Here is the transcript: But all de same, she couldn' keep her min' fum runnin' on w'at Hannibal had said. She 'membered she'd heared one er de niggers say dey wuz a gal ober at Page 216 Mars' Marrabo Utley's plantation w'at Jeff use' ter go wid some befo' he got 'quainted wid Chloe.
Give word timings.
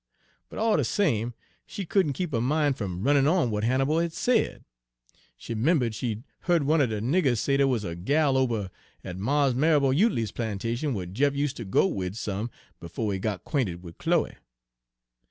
But 0.49 0.57
all 0.57 0.77
de 0.77 0.83
same, 0.83 1.35
she 1.67 1.85
couldn' 1.85 2.11
keep 2.13 2.31
her 2.31 2.41
min' 2.41 2.73
fum 2.73 3.03
runnin' 3.03 3.27
on 3.27 3.49
w'at 3.49 3.63
Hannibal 3.63 3.99
had 3.99 4.11
said. 4.13 4.63
She 5.37 5.53
'membered 5.53 5.93
she'd 5.93 6.23
heared 6.47 6.63
one 6.63 6.81
er 6.81 6.87
de 6.87 7.01
niggers 7.01 7.37
say 7.37 7.55
dey 7.57 7.65
wuz 7.65 7.83
a 7.83 7.93
gal 7.95 8.35
ober 8.35 8.71
at 9.03 9.03
Page 9.03 9.17
216 9.17 9.21
Mars' 9.23 9.53
Marrabo 9.53 9.93
Utley's 9.93 10.31
plantation 10.31 10.93
w'at 10.93 11.13
Jeff 11.13 11.35
use' 11.35 11.53
ter 11.53 11.65
go 11.65 11.85
wid 11.85 12.17
some 12.17 12.49
befo' 12.79 13.11
he 13.11 13.19
got 13.19 13.43
'quainted 13.43 13.83
wid 13.83 13.99
Chloe. 13.99 14.33